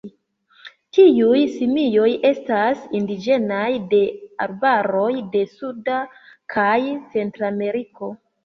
[0.97, 4.01] Tiuj simioj estas indiĝenaj de
[4.49, 6.01] arbaroj de Suda
[6.57, 6.75] kaj
[7.15, 8.15] Centrameriko.